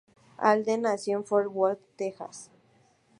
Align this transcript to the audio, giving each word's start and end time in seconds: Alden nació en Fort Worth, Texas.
Alden 0.39 0.81
nació 0.81 1.15
en 1.17 1.25
Fort 1.25 1.51
Worth, 1.53 1.77
Texas. 1.95 2.49